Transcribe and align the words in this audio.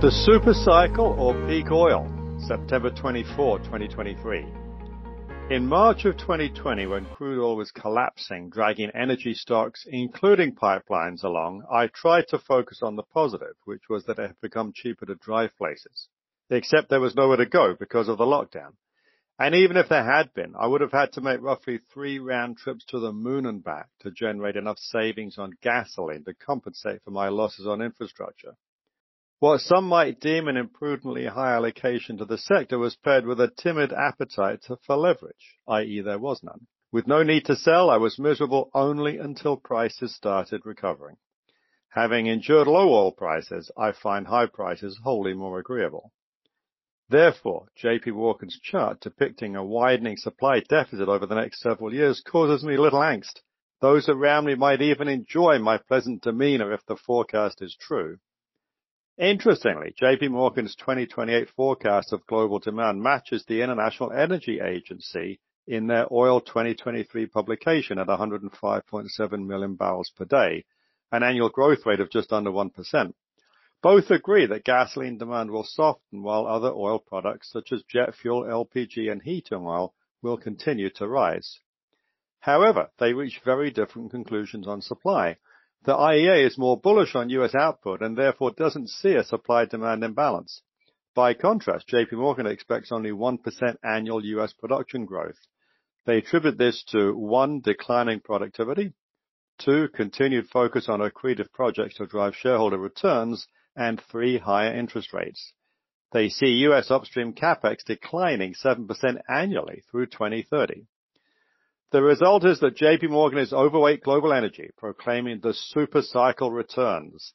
The 0.00 0.10
super 0.10 0.54
cycle 0.54 1.14
or 1.18 1.34
peak 1.46 1.70
oil, 1.70 2.08
September 2.48 2.88
24, 2.88 3.58
2023. 3.58 4.46
In 5.50 5.66
March 5.66 6.06
of 6.06 6.16
2020, 6.16 6.86
when 6.86 7.04
crude 7.04 7.38
oil 7.38 7.54
was 7.54 7.70
collapsing, 7.70 8.48
dragging 8.48 8.88
energy 8.94 9.34
stocks, 9.34 9.84
including 9.86 10.54
pipelines 10.54 11.22
along, 11.22 11.64
I 11.70 11.88
tried 11.88 12.28
to 12.28 12.38
focus 12.38 12.80
on 12.82 12.96
the 12.96 13.02
positive, 13.02 13.56
which 13.66 13.90
was 13.90 14.06
that 14.06 14.18
it 14.18 14.28
had 14.28 14.40
become 14.40 14.72
cheaper 14.74 15.04
to 15.04 15.16
drive 15.16 15.54
places. 15.58 16.08
Except 16.48 16.88
there 16.88 16.98
was 16.98 17.14
nowhere 17.14 17.36
to 17.36 17.44
go 17.44 17.74
because 17.78 18.08
of 18.08 18.16
the 18.16 18.24
lockdown. 18.24 18.72
And 19.38 19.54
even 19.54 19.76
if 19.76 19.90
there 19.90 20.02
had 20.02 20.32
been, 20.32 20.54
I 20.58 20.66
would 20.66 20.80
have 20.80 20.92
had 20.92 21.12
to 21.12 21.20
make 21.20 21.42
roughly 21.42 21.78
three 21.92 22.18
round 22.18 22.56
trips 22.56 22.86
to 22.86 23.00
the 23.00 23.12
moon 23.12 23.44
and 23.44 23.62
back 23.62 23.88
to 24.00 24.10
generate 24.10 24.56
enough 24.56 24.78
savings 24.78 25.36
on 25.36 25.58
gasoline 25.60 26.24
to 26.24 26.32
compensate 26.32 27.02
for 27.04 27.10
my 27.10 27.28
losses 27.28 27.66
on 27.66 27.82
infrastructure. 27.82 28.56
What 29.40 29.62
some 29.62 29.86
might 29.86 30.20
deem 30.20 30.48
an 30.48 30.58
imprudently 30.58 31.24
high 31.24 31.54
allocation 31.54 32.18
to 32.18 32.26
the 32.26 32.36
sector 32.36 32.78
was 32.78 32.96
paired 32.96 33.24
with 33.24 33.40
a 33.40 33.48
timid 33.48 33.90
appetite 33.90 34.66
for 34.84 34.96
leverage, 34.96 35.56
i.e. 35.66 36.02
there 36.02 36.18
was 36.18 36.42
none. 36.42 36.66
With 36.92 37.06
no 37.06 37.22
need 37.22 37.46
to 37.46 37.56
sell, 37.56 37.88
I 37.88 37.96
was 37.96 38.18
miserable 38.18 38.70
only 38.74 39.16
until 39.16 39.56
prices 39.56 40.14
started 40.14 40.66
recovering. 40.66 41.16
Having 41.88 42.26
endured 42.26 42.66
low 42.66 42.92
oil 42.92 43.12
prices, 43.12 43.70
I 43.78 43.92
find 43.92 44.26
high 44.26 44.44
prices 44.44 45.00
wholly 45.02 45.32
more 45.32 45.58
agreeable. 45.58 46.12
Therefore, 47.08 47.68
JP 47.82 48.08
Morgan's 48.08 48.60
chart 48.60 49.00
depicting 49.00 49.56
a 49.56 49.64
widening 49.64 50.18
supply 50.18 50.60
deficit 50.60 51.08
over 51.08 51.24
the 51.24 51.34
next 51.34 51.60
several 51.60 51.94
years 51.94 52.20
causes 52.20 52.62
me 52.62 52.76
little 52.76 53.00
angst. 53.00 53.40
Those 53.80 54.06
around 54.06 54.44
me 54.44 54.54
might 54.54 54.82
even 54.82 55.08
enjoy 55.08 55.58
my 55.60 55.78
pleasant 55.78 56.20
demeanor 56.20 56.74
if 56.74 56.84
the 56.84 56.96
forecast 56.96 57.62
is 57.62 57.74
true. 57.80 58.18
Interestingly, 59.20 59.92
JP 60.00 60.30
Morgan's 60.30 60.74
2028 60.76 61.50
forecast 61.50 62.14
of 62.14 62.26
global 62.26 62.58
demand 62.58 63.02
matches 63.02 63.44
the 63.44 63.60
International 63.60 64.10
Energy 64.10 64.60
Agency 64.60 65.40
in 65.66 65.88
their 65.88 66.10
oil 66.10 66.40
2023 66.40 67.26
publication 67.26 67.98
at 67.98 68.06
105.7 68.06 69.46
million 69.46 69.74
barrels 69.74 70.10
per 70.16 70.24
day, 70.24 70.64
an 71.12 71.22
annual 71.22 71.50
growth 71.50 71.84
rate 71.84 72.00
of 72.00 72.10
just 72.10 72.32
under 72.32 72.50
1%. 72.50 73.12
Both 73.82 74.10
agree 74.10 74.46
that 74.46 74.64
gasoline 74.64 75.18
demand 75.18 75.50
will 75.50 75.64
soften 75.64 76.22
while 76.22 76.46
other 76.46 76.72
oil 76.72 76.98
products 76.98 77.52
such 77.52 77.72
as 77.72 77.82
jet 77.82 78.14
fuel, 78.14 78.44
LPG, 78.44 79.12
and 79.12 79.20
heating 79.20 79.66
oil 79.66 79.92
will 80.22 80.38
continue 80.38 80.88
to 80.94 81.06
rise. 81.06 81.60
However, 82.38 82.88
they 82.98 83.12
reach 83.12 83.42
very 83.44 83.70
different 83.70 84.12
conclusions 84.12 84.66
on 84.66 84.80
supply. 84.80 85.36
The 85.84 85.96
IEA 85.96 86.46
is 86.46 86.58
more 86.58 86.78
bullish 86.78 87.14
on 87.14 87.30
U.S. 87.30 87.54
output 87.54 88.02
and 88.02 88.16
therefore 88.16 88.50
doesn't 88.50 88.90
see 88.90 89.14
a 89.14 89.24
supply-demand 89.24 90.04
imbalance. 90.04 90.60
By 91.14 91.32
contrast, 91.32 91.88
JP 91.88 92.12
Morgan 92.12 92.46
expects 92.46 92.92
only 92.92 93.10
1% 93.10 93.76
annual 93.82 94.24
U.S. 94.24 94.52
production 94.52 95.06
growth. 95.06 95.38
They 96.04 96.18
attribute 96.18 96.58
this 96.58 96.84
to, 96.90 97.16
one, 97.16 97.60
declining 97.60 98.20
productivity, 98.20 98.92
two, 99.58 99.88
continued 99.88 100.48
focus 100.48 100.88
on 100.88 101.00
accretive 101.00 101.50
projects 101.52 101.96
to 101.96 102.06
drive 102.06 102.36
shareholder 102.36 102.78
returns, 102.78 103.46
and 103.74 104.02
three, 104.10 104.36
higher 104.36 104.74
interest 104.74 105.12
rates. 105.12 105.54
They 106.12 106.28
see 106.28 106.64
U.S. 106.64 106.90
upstream 106.90 107.32
CapEx 107.32 107.84
declining 107.84 108.54
7% 108.54 108.86
annually 109.28 109.82
through 109.90 110.06
2030. 110.06 110.86
The 111.92 112.02
result 112.02 112.44
is 112.44 112.60
that 112.60 112.76
JP 112.76 113.10
Morgan 113.10 113.40
is 113.40 113.52
overweight 113.52 114.04
global 114.04 114.32
energy, 114.32 114.70
proclaiming 114.76 115.40
the 115.40 115.52
super 115.52 116.02
cycle 116.02 116.52
returns. 116.52 117.34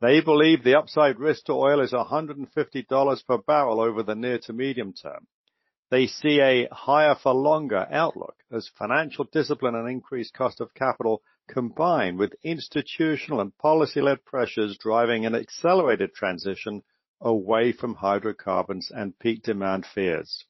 They 0.00 0.22
believe 0.22 0.64
the 0.64 0.76
upside 0.76 1.18
risk 1.18 1.44
to 1.44 1.52
oil 1.52 1.78
is 1.80 1.92
$150 1.92 3.26
per 3.26 3.38
barrel 3.38 3.80
over 3.80 4.02
the 4.02 4.14
near 4.14 4.38
to 4.38 4.54
medium 4.54 4.94
term. 4.94 5.26
They 5.90 6.06
see 6.06 6.40
a 6.40 6.68
higher 6.72 7.14
for 7.14 7.34
longer 7.34 7.86
outlook 7.90 8.36
as 8.50 8.66
financial 8.78 9.24
discipline 9.30 9.74
and 9.74 9.86
increased 9.86 10.32
cost 10.32 10.62
of 10.62 10.72
capital 10.72 11.22
combined 11.46 12.18
with 12.18 12.34
institutional 12.42 13.40
and 13.42 13.56
policy-led 13.58 14.24
pressures 14.24 14.78
driving 14.78 15.26
an 15.26 15.34
accelerated 15.34 16.14
transition 16.14 16.82
away 17.20 17.72
from 17.72 17.96
hydrocarbons 17.96 18.90
and 18.90 19.18
peak 19.18 19.42
demand 19.42 19.84
fears. 19.84 20.46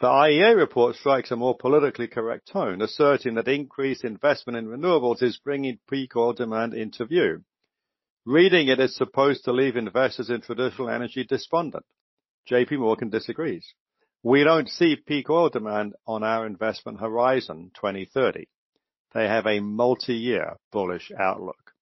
The 0.00 0.06
IEA 0.06 0.56
report 0.56 0.96
strikes 0.96 1.30
a 1.30 1.36
more 1.36 1.54
politically 1.54 2.08
correct 2.08 2.48
tone, 2.48 2.80
asserting 2.80 3.34
that 3.34 3.48
increased 3.48 4.02
investment 4.02 4.56
in 4.56 4.66
renewables 4.66 5.22
is 5.22 5.36
bringing 5.36 5.78
peak 5.90 6.16
oil 6.16 6.32
demand 6.32 6.72
into 6.72 7.04
view. 7.04 7.44
Reading 8.24 8.68
it 8.68 8.80
is 8.80 8.96
supposed 8.96 9.44
to 9.44 9.52
leave 9.52 9.76
investors 9.76 10.30
in 10.30 10.40
traditional 10.40 10.88
energy 10.88 11.24
despondent. 11.24 11.84
JP 12.50 12.78
Morgan 12.78 13.10
disagrees. 13.10 13.74
We 14.22 14.42
don't 14.42 14.70
see 14.70 14.96
peak 14.96 15.28
oil 15.28 15.50
demand 15.50 15.92
on 16.06 16.22
our 16.22 16.46
investment 16.46 16.98
horizon 16.98 17.70
2030. 17.74 18.46
They 19.12 19.28
have 19.28 19.46
a 19.46 19.60
multi-year 19.60 20.56
bullish 20.72 21.12
outlook. 21.18 21.72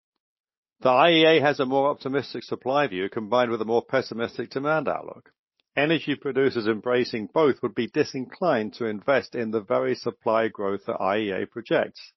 The 0.81 0.91
IEA 0.91 1.41
has 1.41 1.61
a 1.61 1.67
more 1.67 1.91
optimistic 1.91 2.43
supply 2.43 2.89
view 2.89 3.09
combined 3.09 3.53
with 3.53 3.62
a 3.62 3.65
more 3.65 3.85
pessimistic 3.85 4.50
demand 4.50 4.89
outlook. 4.89 5.31
Energy 5.78 6.16
producers 6.16 6.66
embracing 6.66 7.28
both 7.33 7.62
would 7.62 7.72
be 7.72 7.87
disinclined 7.87 8.75
to 8.75 8.87
invest 8.87 9.37
in 9.37 9.53
the 9.53 9.61
very 9.61 9.94
supply 9.94 10.49
growth 10.49 10.84
that 10.87 10.99
IEA 10.99 11.49
projects. 11.49 12.12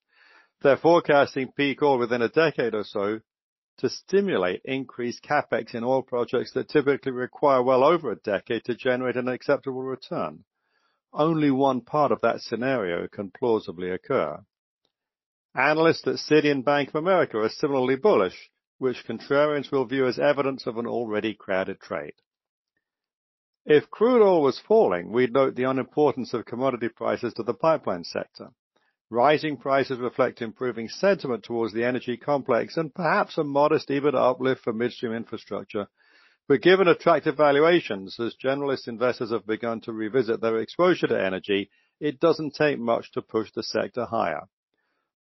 They're 0.62 0.76
forecasting 0.76 1.52
peak 1.52 1.80
oil 1.80 1.96
within 1.96 2.22
a 2.22 2.28
decade 2.28 2.74
or 2.74 2.82
so 2.82 3.20
to 3.78 3.88
stimulate 3.88 4.62
increased 4.64 5.22
CapEx 5.22 5.76
in 5.76 5.84
oil 5.84 6.02
projects 6.02 6.52
that 6.54 6.70
typically 6.70 7.12
require 7.12 7.62
well 7.62 7.84
over 7.84 8.10
a 8.10 8.16
decade 8.16 8.64
to 8.64 8.74
generate 8.74 9.14
an 9.16 9.28
acceptable 9.28 9.84
return. 9.84 10.42
Only 11.12 11.52
one 11.52 11.82
part 11.82 12.10
of 12.10 12.20
that 12.22 12.40
scenario 12.40 13.06
can 13.06 13.30
plausibly 13.30 13.90
occur. 13.90 14.44
Analysts 15.54 16.08
at 16.08 16.16
Citi 16.16 16.50
and 16.50 16.64
Bank 16.64 16.88
of 16.88 16.96
America 16.96 17.38
are 17.38 17.48
similarly 17.48 17.94
bullish, 17.94 18.50
which 18.78 19.06
contrarians 19.06 19.70
will 19.70 19.84
view 19.84 20.08
as 20.08 20.18
evidence 20.18 20.66
of 20.66 20.78
an 20.78 20.88
already 20.88 21.32
crowded 21.32 21.78
trade. 21.78 22.14
If 23.64 23.88
crude 23.90 24.22
oil 24.22 24.42
was 24.42 24.58
falling, 24.58 25.12
we'd 25.12 25.32
note 25.32 25.54
the 25.54 25.66
unimportance 25.66 26.34
of 26.34 26.44
commodity 26.44 26.88
prices 26.88 27.32
to 27.34 27.44
the 27.44 27.54
pipeline 27.54 28.02
sector. 28.02 28.48
Rising 29.08 29.56
prices 29.56 30.00
reflect 30.00 30.42
improving 30.42 30.88
sentiment 30.88 31.44
towards 31.44 31.72
the 31.72 31.84
energy 31.84 32.16
complex 32.16 32.76
and 32.76 32.92
perhaps 32.92 33.38
a 33.38 33.44
modest 33.44 33.88
EBITDA 33.88 34.16
uplift 34.16 34.64
for 34.64 34.72
midstream 34.72 35.12
infrastructure. 35.12 35.86
But 36.48 36.60
given 36.60 36.88
attractive 36.88 37.36
valuations, 37.36 38.18
as 38.18 38.34
generalist 38.34 38.88
investors 38.88 39.30
have 39.30 39.46
begun 39.46 39.80
to 39.82 39.92
revisit 39.92 40.40
their 40.40 40.58
exposure 40.58 41.06
to 41.06 41.24
energy, 41.24 41.70
it 42.00 42.18
doesn't 42.18 42.56
take 42.56 42.80
much 42.80 43.12
to 43.12 43.22
push 43.22 43.52
the 43.52 43.62
sector 43.62 44.06
higher. 44.06 44.48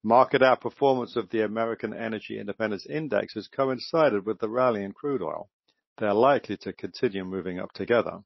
Market 0.03 0.41
outperformance 0.41 1.15
of 1.15 1.29
the 1.29 1.41
American 1.41 1.93
Energy 1.93 2.39
Independence 2.39 2.87
Index 2.87 3.35
has 3.35 3.47
coincided 3.47 4.25
with 4.25 4.39
the 4.39 4.49
rally 4.49 4.83
in 4.83 4.93
crude 4.93 5.21
oil. 5.21 5.51
They're 5.99 6.15
likely 6.15 6.57
to 6.57 6.73
continue 6.73 7.23
moving 7.23 7.59
up 7.59 7.71
together. 7.73 8.23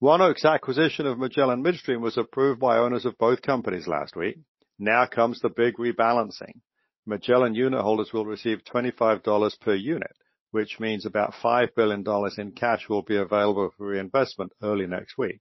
ONEOK's 0.00 0.44
acquisition 0.44 1.08
of 1.08 1.18
Magellan 1.18 1.60
Midstream 1.60 2.00
was 2.00 2.16
approved 2.16 2.60
by 2.60 2.78
owners 2.78 3.04
of 3.04 3.18
both 3.18 3.42
companies 3.42 3.88
last 3.88 4.14
week. 4.14 4.38
Now 4.78 5.06
comes 5.06 5.40
the 5.40 5.48
big 5.48 5.74
rebalancing. 5.76 6.60
Magellan 7.04 7.56
unit 7.56 7.80
holders 7.80 8.12
will 8.12 8.24
receive 8.24 8.62
$25 8.62 9.60
per 9.60 9.74
unit, 9.74 10.12
which 10.52 10.78
means 10.78 11.04
about 11.04 11.34
$5 11.42 11.74
billion 11.74 12.04
in 12.38 12.52
cash 12.52 12.88
will 12.88 13.02
be 13.02 13.16
available 13.16 13.72
for 13.76 13.88
reinvestment 13.88 14.52
early 14.62 14.86
next 14.86 15.18
week. 15.18 15.40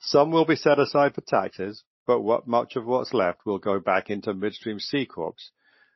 Some 0.00 0.32
will 0.32 0.44
be 0.44 0.56
set 0.56 0.80
aside 0.80 1.14
for 1.14 1.20
taxes, 1.20 1.84
but 2.04 2.22
what 2.22 2.48
much 2.48 2.74
of 2.74 2.84
what's 2.84 3.14
left 3.14 3.46
will 3.46 3.58
go 3.58 3.78
back 3.78 4.10
into 4.10 4.34
midstream 4.34 4.80
C 4.80 5.06
corps, 5.06 5.52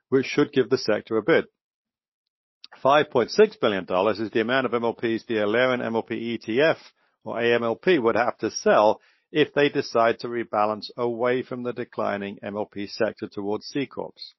which 0.09 0.27
should 0.27 0.53
give 0.53 0.71
the 0.71 0.79
sector 0.79 1.17
a 1.17 1.23
bid. 1.23 1.47
$5.6 2.81 3.61
billion 3.61 3.87
is 4.23 4.31
the 4.31 4.41
amount 4.41 4.67
of 4.67 4.73
MLPs 4.73 5.27
the 5.27 5.39
Alerian 5.39 5.81
MLP 5.81 6.39
ETF 6.39 6.77
or 7.25 7.37
AMLP 7.37 8.03
would 8.03 8.17
have 8.17 8.39
to 8.39 8.51
sell 8.51 9.01
if 9.31 9.55
they 9.55 9.69
decide 9.69 10.19
to 10.21 10.29
rebalance 10.29 10.91
away 10.97 11.43
from 11.43 11.63
the 11.63 11.73
declining 11.73 12.39
MLP 12.43 12.91
sector 12.91 13.29
towards 13.29 13.67
C 13.67 13.87
corps. 13.87 14.35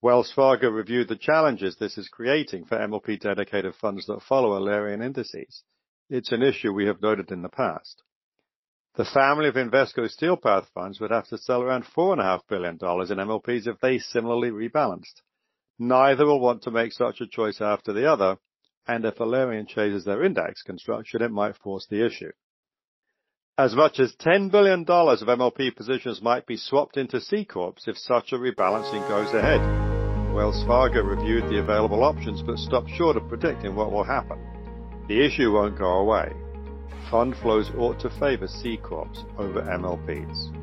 Wells 0.00 0.32
Fargo 0.32 0.70
reviewed 0.70 1.08
the 1.08 1.16
challenges 1.16 1.76
this 1.76 1.98
is 1.98 2.08
creating 2.08 2.64
for 2.64 2.78
MLP 2.78 3.20
dedicated 3.20 3.74
funds 3.74 4.06
that 4.06 4.22
follow 4.22 4.58
Alerian 4.58 5.04
indices. 5.04 5.62
It's 6.08 6.32
an 6.32 6.42
issue 6.42 6.72
we 6.72 6.86
have 6.86 7.02
noted 7.02 7.30
in 7.30 7.42
the 7.42 7.48
past. 7.48 8.02
The 8.94 9.04
family 9.04 9.48
of 9.48 9.54
Invesco 9.54 10.08
Steel 10.08 10.36
Path 10.36 10.68
funds 10.74 10.98
would 10.98 11.10
have 11.10 11.28
to 11.28 11.38
sell 11.38 11.62
around 11.62 11.84
$4.5 11.84 12.40
billion 12.48 12.74
in 12.74 12.78
MLPs 12.78 13.66
if 13.66 13.78
they 13.80 13.98
similarly 13.98 14.50
rebalanced. 14.50 15.22
Neither 15.78 16.26
will 16.26 16.40
want 16.40 16.62
to 16.62 16.72
make 16.72 16.92
such 16.92 17.20
a 17.20 17.26
choice 17.26 17.60
after 17.60 17.92
the 17.92 18.10
other, 18.10 18.38
and 18.88 19.04
if 19.04 19.16
Alerian 19.16 19.68
changes 19.68 20.04
their 20.04 20.24
index 20.24 20.62
construction, 20.62 21.22
it 21.22 21.30
might 21.30 21.56
force 21.58 21.86
the 21.88 22.04
issue. 22.04 22.32
As 23.58 23.74
much 23.74 24.00
as 24.00 24.14
$10 24.16 24.50
billion 24.50 24.82
of 24.82 24.86
MLP 24.88 25.76
positions 25.76 26.22
might 26.22 26.46
be 26.46 26.56
swapped 26.56 26.96
into 26.96 27.20
C 27.20 27.44
corps 27.44 27.74
if 27.86 27.98
such 27.98 28.32
a 28.32 28.36
rebalancing 28.36 29.06
goes 29.08 29.34
ahead. 29.34 29.60
Wells 30.32 30.64
Fargo 30.66 31.02
reviewed 31.02 31.44
the 31.50 31.58
available 31.58 32.04
options 32.04 32.40
but 32.40 32.58
stopped 32.58 32.88
short 32.96 33.16
of 33.16 33.28
predicting 33.28 33.74
what 33.74 33.92
will 33.92 34.04
happen. 34.04 34.38
The 35.08 35.24
issue 35.24 35.52
won't 35.52 35.76
go 35.76 35.98
away. 35.98 36.32
Fund 37.10 37.34
flows 37.42 37.70
ought 37.76 37.98
to 38.00 38.10
favor 38.20 38.46
C 38.46 38.76
Corps 38.76 39.24
over 39.38 39.62
MLPs. 39.62 40.57